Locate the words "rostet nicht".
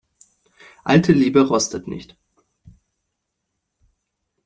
1.47-2.17